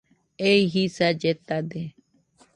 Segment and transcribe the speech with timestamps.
[0.49, 1.83] Ei jisa lletade.